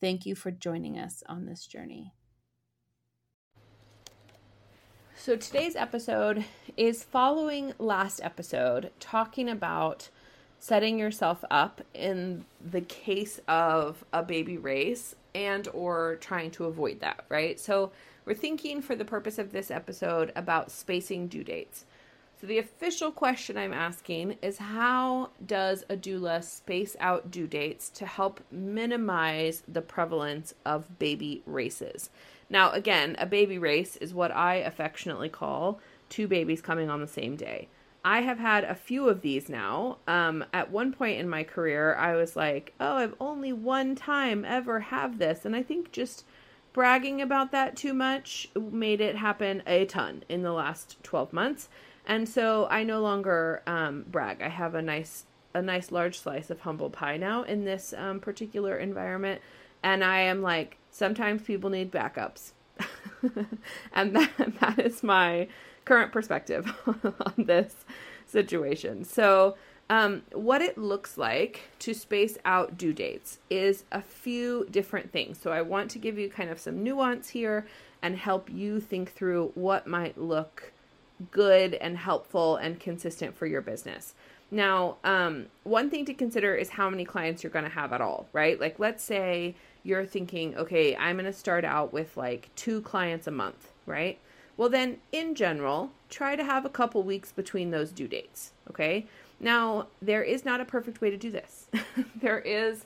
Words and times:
Thank 0.00 0.26
you 0.26 0.34
for 0.34 0.50
joining 0.50 0.98
us 0.98 1.22
on 1.28 1.46
this 1.46 1.66
journey. 1.66 2.12
So 5.16 5.34
today's 5.34 5.74
episode 5.74 6.44
is 6.76 7.02
following 7.02 7.72
last 7.80 8.20
episode, 8.22 8.92
talking 9.00 9.48
about 9.48 10.08
setting 10.60 10.98
yourself 10.98 11.44
up 11.50 11.82
in 11.92 12.44
the 12.64 12.80
case 12.80 13.40
of 13.48 14.04
a 14.12 14.22
baby 14.22 14.56
race 14.56 15.16
and 15.34 15.66
or 15.74 16.16
trying 16.20 16.52
to 16.52 16.64
avoid 16.66 17.00
that, 17.00 17.24
right? 17.28 17.58
So 17.58 17.90
we're 18.24 18.34
thinking 18.34 18.80
for 18.80 18.94
the 18.94 19.04
purpose 19.04 19.38
of 19.38 19.50
this 19.50 19.70
episode 19.70 20.32
about 20.36 20.70
spacing 20.70 21.26
due 21.26 21.44
dates. 21.44 21.84
So 22.40 22.46
the 22.46 22.58
official 22.58 23.10
question 23.10 23.56
I'm 23.56 23.72
asking 23.72 24.38
is 24.42 24.58
how 24.58 25.30
does 25.44 25.84
a 25.88 25.96
doula 25.96 26.44
space 26.44 26.94
out 27.00 27.32
due 27.32 27.48
dates 27.48 27.90
to 27.90 28.06
help 28.06 28.40
minimize 28.52 29.64
the 29.66 29.82
prevalence 29.82 30.54
of 30.64 31.00
baby 31.00 31.42
races? 31.46 32.10
Now, 32.48 32.70
again, 32.70 33.16
a 33.18 33.26
baby 33.26 33.58
race 33.58 33.96
is 33.96 34.14
what 34.14 34.30
I 34.30 34.56
affectionately 34.56 35.28
call 35.28 35.80
two 36.08 36.28
babies 36.28 36.62
coming 36.62 36.88
on 36.88 37.00
the 37.00 37.08
same 37.08 37.34
day. 37.34 37.66
I 38.04 38.20
have 38.20 38.38
had 38.38 38.62
a 38.62 38.74
few 38.76 39.08
of 39.08 39.22
these 39.22 39.48
now. 39.48 39.98
Um, 40.06 40.44
at 40.52 40.70
one 40.70 40.92
point 40.92 41.18
in 41.18 41.28
my 41.28 41.42
career, 41.42 41.96
I 41.96 42.14
was 42.14 42.36
like, 42.36 42.72
oh, 42.78 42.98
I've 42.98 43.16
only 43.18 43.52
one 43.52 43.96
time 43.96 44.44
ever 44.44 44.78
have 44.78 45.18
this. 45.18 45.44
And 45.44 45.56
I 45.56 45.64
think 45.64 45.90
just 45.90 46.24
bragging 46.72 47.20
about 47.20 47.50
that 47.50 47.76
too 47.76 47.92
much 47.92 48.48
made 48.54 49.00
it 49.00 49.16
happen 49.16 49.64
a 49.66 49.84
ton 49.86 50.22
in 50.28 50.42
the 50.42 50.52
last 50.52 51.02
12 51.02 51.32
months. 51.32 51.68
And 52.08 52.26
so 52.26 52.66
I 52.70 52.82
no 52.84 53.00
longer 53.00 53.62
um, 53.66 54.06
brag. 54.10 54.40
I 54.40 54.48
have 54.48 54.74
a 54.74 54.80
nice, 54.80 55.26
a 55.54 55.60
nice 55.60 55.92
large 55.92 56.18
slice 56.18 56.48
of 56.48 56.60
humble 56.60 56.88
pie 56.88 57.18
now 57.18 57.42
in 57.42 57.64
this 57.64 57.92
um, 57.96 58.18
particular 58.18 58.78
environment. 58.78 59.42
And 59.82 60.02
I 60.02 60.20
am 60.20 60.40
like, 60.40 60.78
sometimes 60.90 61.42
people 61.42 61.68
need 61.68 61.92
backups. 61.92 62.52
and 63.92 64.16
that, 64.16 64.30
that 64.60 64.78
is 64.78 65.02
my 65.02 65.48
current 65.84 66.10
perspective 66.10 66.72
on 66.86 67.34
this 67.36 67.84
situation. 68.26 69.04
So, 69.04 69.56
um, 69.90 70.22
what 70.32 70.60
it 70.60 70.76
looks 70.76 71.16
like 71.16 71.62
to 71.78 71.94
space 71.94 72.36
out 72.44 72.76
due 72.76 72.92
dates 72.92 73.38
is 73.48 73.84
a 73.90 74.02
few 74.02 74.66
different 74.70 75.12
things. 75.12 75.38
So, 75.40 75.50
I 75.50 75.62
want 75.62 75.90
to 75.92 75.98
give 75.98 76.18
you 76.18 76.28
kind 76.30 76.50
of 76.50 76.58
some 76.58 76.82
nuance 76.82 77.30
here 77.30 77.66
and 78.02 78.16
help 78.16 78.50
you 78.50 78.80
think 78.80 79.12
through 79.12 79.52
what 79.54 79.86
might 79.86 80.18
look 80.18 80.72
good 81.30 81.74
and 81.74 81.96
helpful 81.96 82.56
and 82.56 82.78
consistent 82.78 83.36
for 83.36 83.46
your 83.46 83.60
business. 83.60 84.14
Now, 84.50 84.96
um, 85.04 85.46
one 85.64 85.90
thing 85.90 86.04
to 86.06 86.14
consider 86.14 86.54
is 86.54 86.70
how 86.70 86.88
many 86.88 87.04
clients 87.04 87.42
you're 87.42 87.52
going 87.52 87.64
to 87.64 87.70
have 87.70 87.92
at 87.92 88.00
all, 88.00 88.28
right? 88.32 88.58
Like, 88.58 88.78
let's 88.78 89.04
say 89.04 89.54
you're 89.82 90.06
thinking, 90.06 90.56
okay, 90.56 90.96
I'm 90.96 91.16
going 91.16 91.26
to 91.26 91.32
start 91.32 91.64
out 91.64 91.92
with 91.92 92.16
like 92.16 92.48
two 92.56 92.80
clients 92.80 93.26
a 93.26 93.30
month, 93.30 93.72
right? 93.84 94.18
Well, 94.56 94.68
then 94.68 94.98
in 95.12 95.34
general, 95.34 95.92
try 96.08 96.34
to 96.34 96.44
have 96.44 96.64
a 96.64 96.70
couple 96.70 97.02
weeks 97.02 97.30
between 97.30 97.70
those 97.70 97.90
due 97.90 98.08
dates, 98.08 98.52
okay? 98.70 99.06
Now, 99.38 99.86
there 100.02 100.22
is 100.22 100.44
not 100.44 100.60
a 100.60 100.64
perfect 100.64 101.00
way 101.00 101.10
to 101.10 101.16
do 101.16 101.30
this. 101.30 101.66
there 102.16 102.40
is 102.40 102.84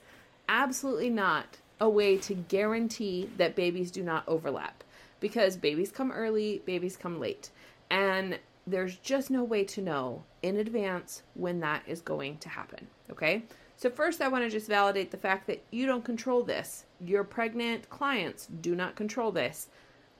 absolutely 0.48 1.10
not 1.10 1.58
a 1.80 1.88
way 1.88 2.16
to 2.16 2.34
guarantee 2.34 3.30
that 3.38 3.56
babies 3.56 3.90
do 3.90 4.02
not 4.02 4.24
overlap 4.28 4.84
because 5.18 5.56
babies 5.56 5.90
come 5.90 6.12
early, 6.12 6.60
babies 6.66 6.96
come 6.96 7.18
late. 7.18 7.50
And 7.92 8.38
there's 8.66 8.96
just 8.96 9.30
no 9.30 9.44
way 9.44 9.64
to 9.64 9.82
know 9.82 10.24
in 10.40 10.56
advance 10.56 11.22
when 11.34 11.60
that 11.60 11.82
is 11.86 12.00
going 12.00 12.38
to 12.38 12.48
happen, 12.48 12.86
okay? 13.10 13.42
So, 13.76 13.90
first, 13.90 14.22
I 14.22 14.28
want 14.28 14.44
to 14.44 14.50
just 14.50 14.66
validate 14.66 15.10
the 15.10 15.18
fact 15.18 15.46
that 15.46 15.62
you 15.70 15.84
don't 15.84 16.04
control 16.04 16.42
this. 16.42 16.86
Your 17.04 17.22
pregnant 17.22 17.90
clients 17.90 18.46
do 18.46 18.74
not 18.74 18.96
control 18.96 19.30
this. 19.30 19.68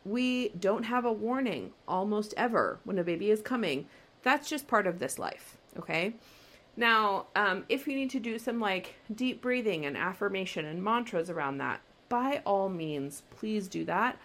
We 0.04 0.50
don't 0.50 0.82
have 0.82 1.06
a 1.06 1.12
warning 1.12 1.72
almost 1.88 2.34
ever 2.36 2.78
when 2.84 2.98
a 2.98 3.04
baby 3.04 3.30
is 3.30 3.40
coming. 3.40 3.86
That's 4.22 4.50
just 4.50 4.68
part 4.68 4.86
of 4.86 4.98
this 4.98 5.18
life, 5.18 5.56
okay? 5.78 6.14
Now, 6.76 7.28
um, 7.34 7.64
if 7.70 7.86
you 7.86 7.96
need 7.96 8.10
to 8.10 8.20
do 8.20 8.38
some 8.38 8.60
like 8.60 8.96
deep 9.14 9.40
breathing 9.40 9.86
and 9.86 9.96
affirmation 9.96 10.66
and 10.66 10.82
mantras 10.82 11.30
around 11.30 11.56
that, 11.58 11.80
by 12.10 12.42
all 12.44 12.68
means, 12.68 13.22
please 13.30 13.66
do 13.66 13.86
that. 13.86 14.18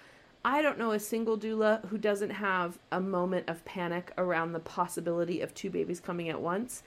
I 0.48 0.62
don't 0.62 0.80
know 0.80 0.92
a 0.92 1.00
single 1.00 1.38
doula 1.38 1.86
who 1.88 1.98
doesn't 1.98 2.30
have 2.30 2.80
a 2.90 3.02
moment 3.02 3.50
of 3.50 3.66
panic 3.66 4.14
around 4.18 4.54
the 4.54 4.62
possibility 4.62 5.42
of 5.42 5.54
two 5.54 5.70
babies 5.70 6.00
coming 6.00 6.30
at 6.30 6.40
once 6.40 6.84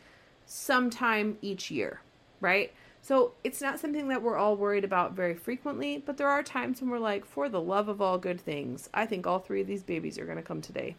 sometime 0.47 1.37
each 1.43 1.70
year 1.70 2.00
right? 2.41 2.72
So 3.03 3.32
it's 3.44 3.60
not 3.60 3.78
something 3.78 4.09
that 4.09 4.22
we're 4.22 4.37
all 4.37 4.56
worried 4.56 4.84
about 4.84 5.12
very 5.12 5.34
frequently, 5.34 6.03
but 6.04 6.16
there 6.16 6.28
are 6.28 6.43
times 6.43 6.81
when 6.81 6.91
we're 6.91 6.99
like, 6.99 7.25
for 7.25 7.49
the 7.49 7.60
love 7.60 7.88
of 7.88 8.00
all 8.03 8.19
good 8.19 8.41
things, 8.41 8.91
I 8.93 9.06
think 9.06 9.26
all 9.26 9.38
three 9.38 9.60
of 9.60 9.66
these 9.66 9.82
babies 9.82 10.19
are 10.19 10.26
going 10.26 10.37
to 10.37 10.43
come 10.43 10.60
today. 10.60 10.97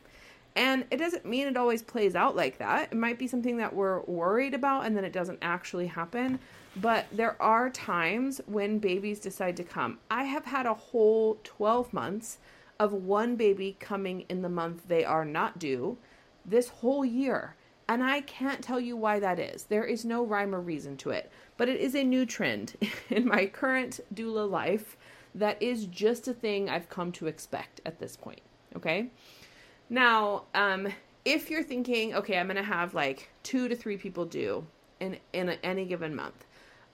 And 0.56 0.86
it 0.92 0.98
doesn't 0.98 1.26
mean 1.26 1.48
it 1.48 1.56
always 1.56 1.82
plays 1.82 2.16
out 2.16 2.36
like 2.36 2.58
that. 2.58 2.92
It 2.92 2.98
might 2.98 3.18
be 3.18 3.28
something 3.28 3.58
that 3.58 3.74
we're 3.74 4.02
worried 4.02 4.54
about 4.54 4.86
and 4.86 4.96
then 4.96 5.06
it 5.06 5.14
doesn't 5.14 5.40
actually 5.42 5.88
happen. 5.88 6.40
But 6.76 7.06
there 7.12 7.42
are 7.42 7.70
times 7.70 8.42
when 8.46 8.80
babies 8.80 9.20
decide 9.20 9.58
to 9.58 9.64
come. 9.64 10.00
I 10.10 10.26
have 10.26 10.46
had 10.46 10.66
a 10.66 10.74
whole 10.74 11.40
12 11.44 11.94
months 11.94 12.40
of 12.80 12.94
one 12.94 13.36
baby 13.36 13.78
coming 13.80 14.26
in 14.28 14.42
the 14.42 14.50
month 14.50 14.88
they 14.88 15.06
are 15.06 15.26
not 15.26 15.60
due 15.60 15.98
this 16.46 16.70
whole 16.70 17.06
year. 17.06 17.56
And 17.88 18.04
I 18.04 18.22
can't 18.22 18.64
tell 18.64 18.80
you 18.80 18.96
why 18.96 19.20
that 19.20 19.40
is. 19.40 19.66
There 19.66 19.84
is 19.84 20.06
no 20.06 20.24
rhyme 20.24 20.56
or 20.56 20.62
reason 20.62 20.98
to 20.98 21.12
it. 21.12 21.32
But 21.58 21.70
it 21.70 21.80
is 21.80 21.94
a 21.94 22.04
new 22.04 22.26
trend 22.26 22.76
in 23.10 23.28
my 23.28 23.46
current 23.46 24.00
doula 24.14 24.50
life 24.50 24.98
that 25.36 25.62
is 25.62 25.86
just 25.86 26.28
a 26.28 26.34
thing 26.34 26.70
I've 26.70 26.90
come 26.90 27.12
to 27.14 27.28
expect 27.28 27.82
at 27.86 28.00
this 28.00 28.18
point. 28.18 28.42
Okay. 28.76 29.10
Now, 29.92 30.44
um, 30.56 30.88
if 31.26 31.50
you're 31.50 31.64
thinking, 31.64 32.16
okay, 32.16 32.38
I'm 32.38 32.48
going 32.48 32.56
to 32.56 32.64
have 32.64 32.94
like 32.94 33.30
two 33.44 33.68
to 33.68 33.76
three 33.76 33.98
people 33.98 34.24
due 34.24 34.66
in, 35.02 35.18
in 35.34 35.50
a, 35.50 35.58
any 35.64 35.84
given 35.84 36.16
month, 36.16 36.46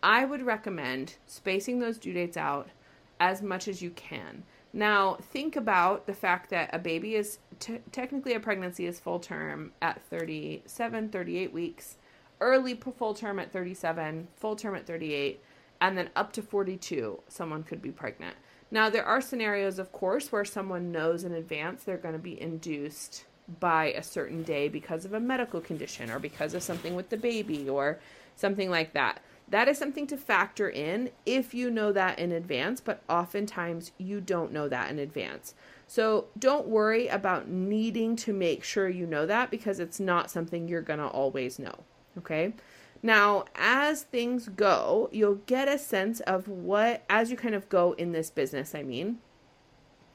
I 0.01 0.25
would 0.25 0.41
recommend 0.41 1.17
spacing 1.27 1.77
those 1.77 1.99
due 1.99 2.11
dates 2.11 2.37
out 2.37 2.69
as 3.19 3.43
much 3.43 3.67
as 3.67 3.83
you 3.83 3.91
can. 3.91 4.43
Now, 4.73 5.19
think 5.21 5.55
about 5.55 6.07
the 6.07 6.13
fact 6.13 6.49
that 6.49 6.71
a 6.73 6.79
baby 6.79 7.13
is 7.13 7.37
t- 7.59 7.81
technically 7.91 8.33
a 8.33 8.39
pregnancy 8.39 8.87
is 8.87 8.99
full 8.99 9.19
term 9.19 9.73
at 9.79 10.01
37, 10.09 11.09
38 11.09 11.53
weeks, 11.53 11.97
early 12.41 12.73
full 12.73 13.13
term 13.13 13.37
at 13.37 13.51
37, 13.51 14.27
full 14.35 14.55
term 14.55 14.73
at 14.73 14.87
38, 14.87 15.39
and 15.81 15.95
then 15.95 16.09
up 16.15 16.33
to 16.33 16.41
42, 16.41 17.21
someone 17.27 17.61
could 17.61 17.81
be 17.81 17.91
pregnant. 17.91 18.35
Now, 18.69 18.89
there 18.89 19.05
are 19.05 19.21
scenarios, 19.21 19.79
of 19.79 19.91
course, 19.91 20.31
where 20.31 20.45
someone 20.45 20.91
knows 20.91 21.23
in 21.23 21.33
advance 21.33 21.83
they're 21.83 21.97
going 21.97 22.15
to 22.15 22.19
be 22.19 22.41
induced 22.41 23.25
by 23.59 23.85
a 23.93 24.03
certain 24.03 24.43
day 24.43 24.67
because 24.67 25.05
of 25.05 25.13
a 25.13 25.19
medical 25.19 25.61
condition 25.61 26.11
or 26.11 26.19
because 26.19 26.53
of 26.53 26.63
something 26.63 26.95
with 26.95 27.09
the 27.09 27.17
baby 27.17 27.69
or 27.69 27.99
something 28.35 28.69
like 28.69 28.93
that. 28.93 29.21
That 29.49 29.69
is 29.69 29.77
something 29.77 30.05
to 30.07 30.17
factor 30.17 30.69
in 30.69 31.09
if 31.25 31.53
you 31.53 31.71
know 31.71 31.93
that 31.93 32.19
in 32.19 32.33
advance, 32.33 32.81
but 32.81 33.01
oftentimes 33.07 33.93
you 33.97 34.19
don't 34.19 34.51
know 34.51 34.67
that 34.67 34.91
in 34.91 34.99
advance. 34.99 35.55
So 35.87 36.25
don't 36.37 36.67
worry 36.67 37.07
about 37.07 37.47
needing 37.47 38.17
to 38.17 38.33
make 38.33 38.65
sure 38.65 38.89
you 38.89 39.05
know 39.05 39.25
that 39.25 39.49
because 39.49 39.79
it's 39.79 40.01
not 40.01 40.29
something 40.29 40.67
you're 40.67 40.81
going 40.81 40.99
to 40.99 41.07
always 41.07 41.59
know. 41.59 41.75
Okay. 42.17 42.53
Now, 43.03 43.45
as 43.55 44.03
things 44.03 44.49
go, 44.49 45.09
you'll 45.11 45.41
get 45.45 45.67
a 45.67 45.77
sense 45.77 46.19
of 46.21 46.47
what, 46.47 47.03
as 47.09 47.29
you 47.29 47.37
kind 47.37 47.55
of 47.55 47.69
go 47.69 47.93
in 47.93 48.11
this 48.11 48.29
business, 48.29 48.73
I 48.73 48.83
mean, 48.83 49.19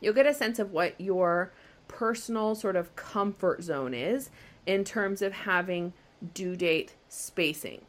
you'll 0.00 0.14
get 0.14 0.26
a 0.26 0.34
sense 0.34 0.58
of 0.58 0.72
what 0.72 1.00
your 1.00 1.52
personal 1.88 2.54
sort 2.54 2.76
of 2.76 2.94
comfort 2.96 3.62
zone 3.62 3.94
is 3.94 4.30
in 4.66 4.84
terms 4.84 5.22
of 5.22 5.32
having 5.32 5.92
due 6.34 6.56
date 6.56 6.94
spacing. 7.08 7.82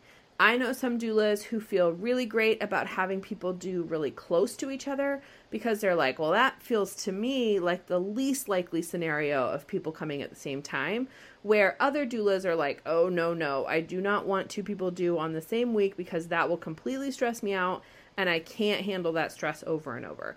I 0.44 0.57
know 0.57 0.74
some 0.74 1.00
doulas 1.00 1.44
who 1.44 1.62
feel 1.62 1.94
really 1.94 2.25
great 2.25 2.62
about 2.62 2.86
having 2.86 3.22
people 3.22 3.54
do 3.54 3.84
really 3.84 4.12
close 4.12 4.57
to 4.57 4.72
each 4.72 4.90
other 4.90 5.22
because 5.50 5.80
they're 5.80 5.95
like, 5.95 6.19
well, 6.19 6.31
that 6.31 6.62
feels 6.62 6.95
to 7.06 7.13
me 7.13 7.60
like 7.60 7.86
the 7.86 7.98
least 7.98 8.50
likely 8.50 8.81
scenario 8.81 9.45
of 9.45 9.68
people 9.68 9.94
coming 9.94 10.22
at 10.22 10.30
the 10.30 10.36
same 10.36 10.62
time. 10.62 11.07
Where 11.44 11.78
other 11.80 12.06
doulas 12.06 12.44
are 12.44 12.57
like, 12.57 12.81
oh, 12.86 13.07
no, 13.07 13.34
no, 13.34 13.66
I 13.68 13.80
do 13.80 14.01
not 14.01 14.28
want 14.28 14.50
two 14.50 14.63
people 14.63 14.92
due 14.92 15.18
on 15.18 15.31
the 15.31 15.42
same 15.42 15.74
week 15.74 15.95
because 15.95 16.28
that 16.28 16.50
will 16.50 16.57
completely 16.57 17.12
stress 17.12 17.42
me 17.42 17.54
out 17.54 17.81
and 18.18 18.30
I 18.30 18.39
can't 18.39 18.84
handle 18.84 19.13
that 19.13 19.31
stress 19.31 19.63
over 19.66 19.96
and 19.96 20.06
over. 20.06 20.36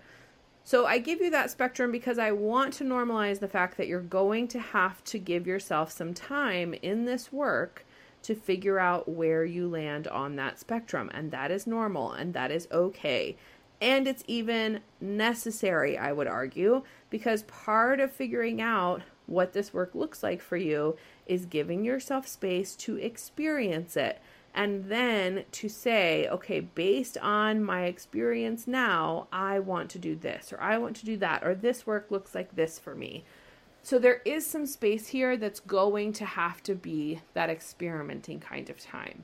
So 0.63 0.87
I 0.87 0.99
give 0.99 1.21
you 1.21 1.31
that 1.31 1.51
spectrum 1.51 1.91
because 1.91 2.21
I 2.21 2.31
want 2.31 2.75
to 2.75 2.85
normalize 2.85 3.41
the 3.41 3.49
fact 3.49 3.77
that 3.79 3.89
you're 3.89 4.01
going 4.03 4.47
to 4.49 4.61
have 4.61 5.03
to 5.03 5.19
give 5.19 5.49
yourself 5.49 5.91
some 5.91 6.15
time 6.15 6.75
in 6.75 7.07
this 7.07 7.33
work 7.33 7.85
to 8.27 8.35
figure 8.35 8.81
out 8.81 9.09
where 9.09 9.45
you 9.45 9.69
land 9.69 10.09
on 10.09 10.35
that 10.35 10.59
spectrum. 10.59 11.09
And 11.15 11.31
that 11.31 11.53
is 11.53 11.65
normal 11.65 12.11
and 12.11 12.35
that 12.35 12.51
is 12.51 12.67
okay. 12.73 13.37
And 13.81 14.09
it's 14.09 14.25
even 14.27 14.81
necessary, 15.01 15.97
I 15.97 16.11
would 16.11 16.27
argue, 16.27 16.83
because 17.09 17.45
part 17.45 18.01
of 18.01 18.11
figuring 18.11 18.61
out 18.61 19.03
what 19.27 19.53
this 19.53 19.73
work 19.73 19.95
looks 19.95 20.25
like 20.25 20.41
for 20.41 20.57
you 20.57 20.97
is 21.27 21.47
giving 21.47 21.85
yourself 21.85 22.27
space 22.27 22.75
to 22.77 22.97
experience 22.97 23.97
it. 23.97 24.21
And 24.53 24.87
then 24.87 25.45
to 25.53 25.69
say, 25.69 26.27
okay, 26.29 26.59
based 26.59 27.19
on 27.19 27.63
my 27.63 27.85
experience 27.85 28.67
now, 28.67 29.29
I 29.31 29.61
want 29.61 29.89
to 29.91 29.99
do 30.01 30.17
this, 30.17 30.53
or 30.53 30.61
I 30.61 30.79
want 30.79 30.97
to 30.97 31.05
do 31.05 31.17
that, 31.19 31.45
or 31.45 31.55
this 31.55 31.87
work 31.87 32.11
looks 32.11 32.35
like 32.35 32.57
this 32.57 32.79
for 32.79 32.97
me. 32.97 33.25
So 33.87 34.01
there 34.01 34.21
is 34.25 34.45
some 34.45 34.67
space 34.67 35.07
here 35.07 35.37
that's 35.37 35.61
going 35.61 36.13
to 36.15 36.25
have 36.25 36.61
to 36.65 36.75
be 36.75 37.21
that 37.35 37.49
experimenting 37.49 38.41
kind 38.41 38.69
of 38.69 38.81
time. 38.81 39.23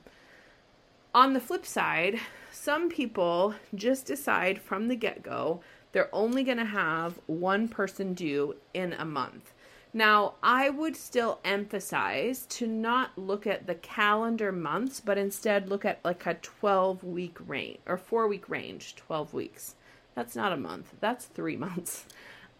On 1.12 1.32
the 1.32 1.40
flip 1.40 1.66
side, 1.66 2.20
some 2.52 2.88
people 2.88 3.56
just 3.74 4.06
decide 4.06 4.60
from 4.62 4.86
the 4.86 4.94
get 4.94 5.24
go 5.24 5.62
they're 5.90 6.14
only 6.14 6.44
going 6.44 6.58
to 6.58 6.64
have 6.64 7.18
one 7.26 7.66
person 7.66 8.14
due 8.14 8.54
in 8.72 8.92
a 8.92 9.04
month. 9.04 9.52
Now, 9.92 10.34
I 10.44 10.70
would 10.70 10.94
still 10.94 11.40
emphasize 11.44 12.46
to 12.50 12.68
not 12.68 13.18
look 13.18 13.48
at 13.48 13.66
the 13.66 13.74
calendar 13.74 14.52
months, 14.52 15.00
but 15.00 15.18
instead 15.18 15.68
look 15.70 15.84
at 15.84 16.04
like 16.04 16.24
a 16.24 16.34
12 16.34 17.02
week 17.02 17.36
range 17.48 17.78
or 17.84 17.96
four 17.96 18.28
week 18.28 18.48
range, 18.48 18.94
12 18.94 19.34
weeks. 19.34 19.74
That's 20.14 20.36
not 20.36 20.52
a 20.52 20.56
month, 20.56 20.94
that's 21.00 21.24
three 21.24 21.56
months. 21.66 22.06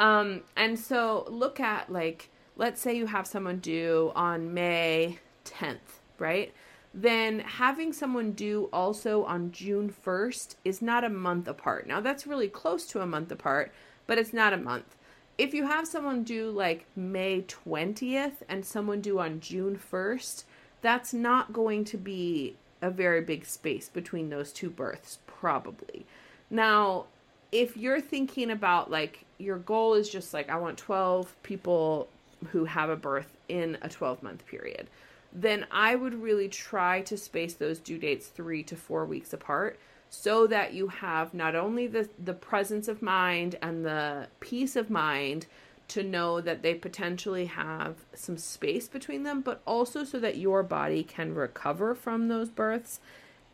Um, 0.02 0.43
and 0.56 0.76
so 0.76 1.25
look 1.28 1.60
at 1.60 1.90
like, 1.90 2.28
let's 2.56 2.81
say 2.81 2.96
you 2.96 3.06
have 3.06 3.25
someone 3.25 3.60
due 3.60 4.10
on 4.16 4.52
May 4.52 5.20
10th, 5.44 6.00
right? 6.19 6.52
Then 6.93 7.38
having 7.38 7.93
someone 7.93 8.32
due 8.32 8.69
also 8.72 9.22
on 9.22 9.52
June 9.52 9.94
1st 10.04 10.56
is 10.64 10.82
not 10.82 11.04
a 11.04 11.08
month 11.08 11.46
apart. 11.46 11.87
Now 11.87 12.00
that's 12.00 12.26
really 12.26 12.49
close 12.49 12.84
to 12.88 13.00
a 13.00 13.06
month 13.06 13.31
apart, 13.31 13.72
but 14.08 14.19
it's 14.19 14.32
not 14.32 14.52
a 14.52 14.56
month. 14.56 14.96
If 15.38 15.54
you 15.54 15.69
have 15.69 15.87
someone 15.87 16.25
due 16.25 16.50
like 16.50 16.84
May 16.96 17.43
20th 17.43 18.43
and 18.49 18.66
someone 18.66 19.02
due 19.02 19.20
on 19.20 19.38
June 19.38 19.78
1st, 19.78 20.43
that's 20.81 21.14
not 21.14 21.52
going 21.52 21.84
to 21.84 21.96
be 21.96 22.56
a 22.82 22.90
very 22.90 23.20
big 23.20 23.46
space 23.46 23.88
between 23.88 24.31
those 24.31 24.52
two 24.52 24.69
births, 24.69 25.20
probably. 25.28 26.06
Now, 26.50 27.06
if 27.52 27.76
you're 27.76 28.00
thinking 28.00 28.50
about 28.50 28.90
like 28.90 29.25
your 29.38 29.58
goal 29.58 29.94
is 29.94 30.08
just 30.08 30.32
like 30.34 30.49
I 30.49 30.56
want 30.56 30.78
12 30.78 31.34
people 31.43 32.08
who 32.50 32.64
have 32.64 32.90
a 32.90 32.96
birth 32.96 33.37
in 33.49 33.78
a 33.82 33.88
12 33.88 34.22
month 34.22 34.46
period, 34.46 34.88
then 35.32 35.66
I 35.70 35.94
would 35.94 36.14
really 36.14 36.49
try 36.49 37.02
to 37.02 37.16
space 37.16 37.54
those 37.54 37.78
due 37.78 37.99
dates 37.99 38.26
3 38.26 38.62
to 38.64 38.76
4 38.76 39.04
weeks 39.04 39.32
apart 39.32 39.78
so 40.08 40.46
that 40.46 40.75
you 40.75 40.88
have 40.88 41.32
not 41.32 41.54
only 41.54 41.87
the 41.87 42.08
the 42.22 42.34
presence 42.34 42.88
of 42.88 43.02
mind 43.02 43.56
and 43.62 43.84
the 43.84 44.28
peace 44.40 44.75
of 44.75 44.90
mind 44.90 45.46
to 45.88 46.02
know 46.02 46.40
that 46.40 46.62
they 46.62 46.75
potentially 46.75 47.46
have 47.46 47.96
some 48.14 48.38
space 48.38 48.88
between 48.88 49.25
them, 49.25 49.43
but 49.43 49.60
also 49.66 50.04
so 50.04 50.19
that 50.19 50.38
your 50.38 50.62
body 50.62 51.02
can 51.02 51.34
recover 51.34 51.94
from 51.94 52.28
those 52.28 52.49
births 52.49 52.99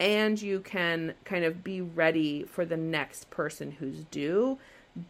and 0.00 0.40
you 0.40 0.60
can 0.60 1.14
kind 1.24 1.44
of 1.44 1.64
be 1.64 1.80
ready 1.80 2.44
for 2.44 2.64
the 2.64 2.76
next 2.76 3.30
person 3.30 3.72
who's 3.72 4.04
due 4.04 4.58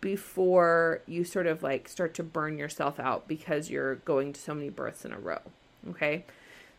before 0.01 1.03
you 1.07 1.25
sort 1.25 1.47
of 1.47 1.63
like 1.63 1.89
start 1.89 2.15
to 2.15 2.23
burn 2.23 2.59
yourself 2.59 2.99
out 3.01 3.29
because 3.29 3.71
you're 3.71 3.97
going 3.97 4.33
to 4.33 4.41
so 4.41 4.55
many 4.55 4.71
births 4.71 5.05
in 5.05 5.13
a 5.13 5.19
row. 5.19 5.41
Okay. 5.91 6.25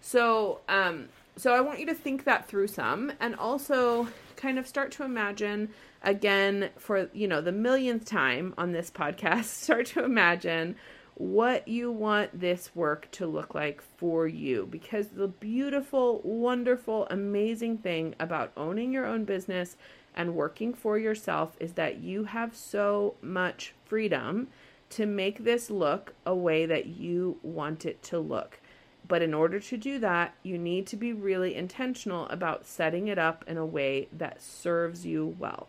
So, 0.01 0.59
um, 0.69 1.09
so 1.35 1.53
I 1.53 1.61
want 1.61 1.79
you 1.79 1.85
to 1.87 1.93
think 1.93 2.23
that 2.25 2.47
through 2.47 2.67
some 2.67 3.11
and 3.19 3.35
also 3.35 4.07
kind 4.35 4.59
of 4.59 4.67
start 4.67 4.91
to 4.93 5.03
imagine 5.03 5.69
again 6.03 6.69
for, 6.77 7.09
you 7.13 7.27
know, 7.27 7.41
the 7.41 7.51
millionth 7.51 8.05
time 8.05 8.53
on 8.57 8.71
this 8.71 8.89
podcast, 8.89 9.43
start 9.45 9.85
to 9.87 10.03
imagine 10.03 10.75
what 11.19 11.67
you 11.67 11.91
want 11.91 12.39
this 12.39 12.73
work 12.73 13.11
to 13.11 13.27
look 13.27 13.53
like 13.53 13.83
for 13.97 14.25
you. 14.25 14.65
Because 14.71 15.09
the 15.09 15.27
beautiful, 15.27 16.21
wonderful, 16.23 17.07
amazing 17.11 17.77
thing 17.79 18.15
about 18.21 18.53
owning 18.55 18.93
your 18.93 19.05
own 19.05 19.25
business 19.25 19.75
and 20.15 20.33
working 20.33 20.73
for 20.73 20.97
yourself 20.97 21.57
is 21.59 21.73
that 21.73 21.99
you 21.99 22.23
have 22.23 22.55
so 22.55 23.15
much 23.21 23.73
freedom 23.83 24.47
to 24.91 25.05
make 25.05 25.43
this 25.43 25.69
look 25.69 26.13
a 26.25 26.33
way 26.33 26.65
that 26.65 26.85
you 26.85 27.37
want 27.43 27.85
it 27.85 28.01
to 28.03 28.17
look. 28.17 28.61
But 29.05 29.21
in 29.21 29.33
order 29.33 29.59
to 29.59 29.75
do 29.75 29.99
that, 29.99 30.35
you 30.41 30.57
need 30.57 30.87
to 30.87 30.95
be 30.95 31.11
really 31.11 31.53
intentional 31.53 32.27
about 32.29 32.65
setting 32.65 33.09
it 33.09 33.19
up 33.19 33.43
in 33.45 33.57
a 33.57 33.65
way 33.65 34.07
that 34.13 34.41
serves 34.41 35.05
you 35.05 35.35
well. 35.37 35.67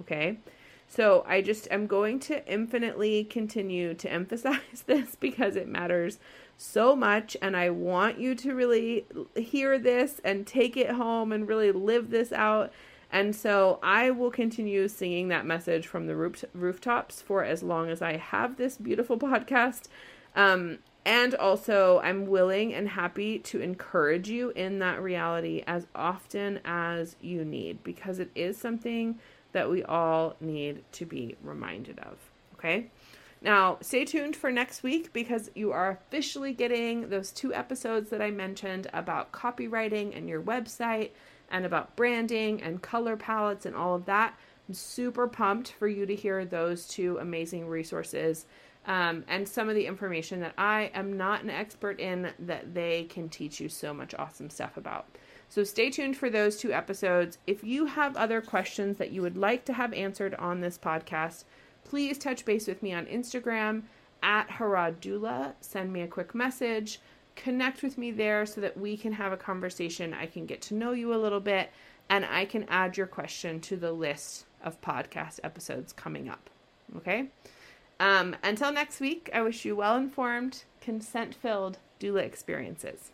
Okay? 0.00 0.36
So 0.92 1.24
I 1.26 1.40
just 1.40 1.68
am 1.70 1.86
going 1.86 2.20
to 2.20 2.46
infinitely 2.46 3.24
continue 3.24 3.94
to 3.94 4.12
emphasize 4.12 4.82
this 4.84 5.14
because 5.14 5.56
it 5.56 5.66
matters 5.66 6.18
so 6.58 6.94
much 6.94 7.34
and 7.40 7.56
I 7.56 7.70
want 7.70 8.18
you 8.18 8.34
to 8.34 8.54
really 8.54 9.06
hear 9.34 9.78
this 9.78 10.20
and 10.22 10.46
take 10.46 10.76
it 10.76 10.90
home 10.90 11.32
and 11.32 11.48
really 11.48 11.72
live 11.72 12.10
this 12.10 12.30
out. 12.30 12.74
And 13.10 13.34
so 13.34 13.78
I 13.82 14.10
will 14.10 14.30
continue 14.30 14.86
singing 14.86 15.28
that 15.28 15.46
message 15.46 15.86
from 15.86 16.08
the 16.08 16.16
rooftops 16.52 17.22
for 17.22 17.42
as 17.42 17.62
long 17.62 17.88
as 17.88 18.02
I 18.02 18.18
have 18.18 18.58
this 18.58 18.76
beautiful 18.76 19.18
podcast. 19.18 19.88
Um, 20.36 20.78
and 21.04 21.34
also, 21.34 22.00
I'm 22.02 22.26
willing 22.26 22.72
and 22.72 22.88
happy 22.88 23.38
to 23.40 23.60
encourage 23.60 24.28
you 24.28 24.50
in 24.50 24.78
that 24.78 25.02
reality 25.02 25.64
as 25.66 25.86
often 25.94 26.60
as 26.64 27.16
you 27.20 27.44
need 27.44 27.82
because 27.82 28.20
it 28.20 28.30
is 28.34 28.56
something 28.56 29.18
that 29.50 29.68
we 29.68 29.82
all 29.82 30.36
need 30.40 30.84
to 30.92 31.04
be 31.04 31.36
reminded 31.42 31.98
of. 31.98 32.18
Okay? 32.54 32.90
Now, 33.40 33.78
stay 33.80 34.04
tuned 34.04 34.36
for 34.36 34.52
next 34.52 34.84
week 34.84 35.12
because 35.12 35.50
you 35.56 35.72
are 35.72 35.90
officially 35.90 36.52
getting 36.52 37.08
those 37.08 37.32
two 37.32 37.52
episodes 37.52 38.10
that 38.10 38.22
I 38.22 38.30
mentioned 38.30 38.86
about 38.92 39.32
copywriting 39.32 40.16
and 40.16 40.28
your 40.28 40.40
website 40.40 41.10
and 41.50 41.66
about 41.66 41.96
branding 41.96 42.62
and 42.62 42.80
color 42.80 43.16
palettes 43.16 43.66
and 43.66 43.74
all 43.74 43.96
of 43.96 44.04
that. 44.04 44.38
Super 44.74 45.26
pumped 45.26 45.72
for 45.72 45.88
you 45.88 46.06
to 46.06 46.14
hear 46.14 46.44
those 46.44 46.86
two 46.86 47.18
amazing 47.18 47.66
resources 47.66 48.46
um, 48.86 49.24
and 49.28 49.48
some 49.48 49.68
of 49.68 49.74
the 49.74 49.86
information 49.86 50.40
that 50.40 50.54
I 50.58 50.90
am 50.94 51.16
not 51.16 51.42
an 51.42 51.50
expert 51.50 52.00
in 52.00 52.32
that 52.40 52.74
they 52.74 53.04
can 53.04 53.28
teach 53.28 53.60
you 53.60 53.68
so 53.68 53.94
much 53.94 54.14
awesome 54.14 54.50
stuff 54.50 54.76
about. 54.76 55.06
So 55.48 55.64
stay 55.64 55.90
tuned 55.90 56.16
for 56.16 56.30
those 56.30 56.56
two 56.56 56.72
episodes. 56.72 57.38
If 57.46 57.62
you 57.62 57.86
have 57.86 58.16
other 58.16 58.40
questions 58.40 58.96
that 58.96 59.12
you 59.12 59.22
would 59.22 59.36
like 59.36 59.64
to 59.66 59.72
have 59.72 59.92
answered 59.92 60.34
on 60.34 60.60
this 60.60 60.78
podcast, 60.78 61.44
please 61.84 62.18
touch 62.18 62.44
base 62.44 62.66
with 62.66 62.82
me 62.82 62.92
on 62.92 63.06
Instagram 63.06 63.82
at 64.22 64.48
Harroddoula. 64.48 65.52
Send 65.60 65.92
me 65.92 66.00
a 66.00 66.08
quick 66.08 66.34
message. 66.34 67.00
Connect 67.36 67.82
with 67.82 67.98
me 67.98 68.10
there 68.10 68.46
so 68.46 68.60
that 68.60 68.76
we 68.76 68.96
can 68.96 69.12
have 69.12 69.32
a 69.32 69.36
conversation. 69.36 70.12
I 70.12 70.26
can 70.26 70.46
get 70.46 70.60
to 70.62 70.74
know 70.74 70.92
you 70.92 71.14
a 71.14 71.16
little 71.16 71.40
bit 71.40 71.70
and 72.08 72.24
I 72.24 72.44
can 72.44 72.64
add 72.68 72.96
your 72.96 73.06
question 73.06 73.60
to 73.60 73.76
the 73.76 73.92
list 73.92 74.46
of 74.62 74.80
podcast 74.80 75.40
episodes 75.42 75.92
coming 75.92 76.28
up. 76.28 76.50
Okay? 76.96 77.28
Um, 78.00 78.36
until 78.42 78.72
next 78.72 79.00
week, 79.00 79.30
I 79.32 79.42
wish 79.42 79.64
you 79.64 79.76
well 79.76 79.96
informed, 79.96 80.64
consent 80.80 81.34
filled 81.34 81.78
doula 82.00 82.22
experiences. 82.22 83.12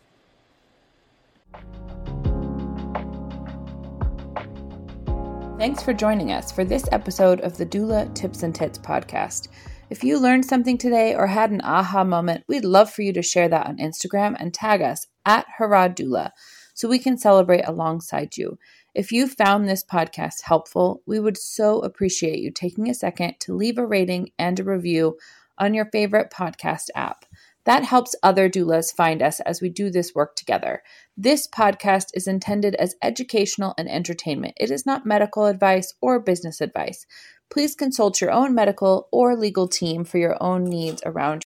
Thanks 5.59 5.83
for 5.83 5.93
joining 5.93 6.31
us 6.31 6.51
for 6.51 6.63
this 6.63 6.87
episode 6.91 7.41
of 7.41 7.57
the 7.57 7.65
Doula 7.65 8.13
Tips 8.15 8.43
and 8.43 8.55
Tits 8.55 8.79
podcast. 8.79 9.49
If 9.89 10.03
you 10.03 10.17
learned 10.17 10.45
something 10.45 10.77
today 10.77 11.15
or 11.15 11.27
had 11.27 11.51
an 11.51 11.61
aha 11.63 12.03
moment, 12.03 12.45
we'd 12.47 12.63
love 12.63 12.89
for 12.89 13.01
you 13.01 13.11
to 13.11 13.21
share 13.21 13.49
that 13.49 13.67
on 13.67 13.77
Instagram 13.77 14.35
and 14.39 14.53
tag 14.53 14.81
us 14.81 15.07
at 15.25 15.45
Harrod 15.57 15.97
Doula 15.97 16.31
so 16.75 16.87
we 16.87 16.97
can 16.97 17.17
celebrate 17.17 17.67
alongside 17.67 18.37
you. 18.37 18.57
If 18.95 19.11
you 19.11 19.27
found 19.27 19.67
this 19.67 19.83
podcast 19.83 20.41
helpful, 20.43 21.01
we 21.05 21.19
would 21.19 21.37
so 21.37 21.79
appreciate 21.79 22.39
you 22.39 22.49
taking 22.49 22.89
a 22.89 22.93
second 22.93 23.35
to 23.41 23.55
leave 23.55 23.77
a 23.77 23.85
rating 23.85 24.31
and 24.39 24.59
a 24.59 24.63
review 24.63 25.17
on 25.59 25.73
your 25.73 25.85
favorite 25.85 26.31
podcast 26.31 26.87
app. 26.95 27.25
That 27.65 27.83
helps 27.83 28.15
other 28.23 28.49
doulas 28.49 28.95
find 28.95 29.21
us 29.21 29.39
as 29.41 29.61
we 29.61 29.69
do 29.69 29.91
this 29.91 30.15
work 30.15 30.35
together. 30.35 30.81
This 31.15 31.47
podcast 31.47 32.07
is 32.15 32.27
intended 32.27 32.73
as 32.75 32.95
educational 33.03 33.75
and 33.77 33.87
entertainment. 33.87 34.55
It 34.57 34.71
is 34.71 34.85
not 34.85 35.05
medical 35.05 35.45
advice 35.45 35.93
or 36.01 36.19
business 36.19 36.61
advice. 36.61 37.05
Please 37.51 37.75
consult 37.75 38.21
your 38.21 38.31
own 38.31 38.55
medical 38.55 39.07
or 39.11 39.35
legal 39.35 39.67
team 39.67 40.03
for 40.03 40.17
your 40.17 40.41
own 40.41 40.63
needs 40.63 41.03
around 41.05 41.43